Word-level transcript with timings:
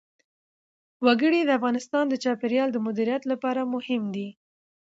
وګړي 1.05 1.41
د 1.45 1.49
افغانستان 1.59 2.03
د 2.09 2.15
چاپیریال 2.23 2.69
د 2.73 2.77
مدیریت 2.87 3.23
لپاره 3.31 3.61
مهم 3.73 4.03
دي. 4.15 4.27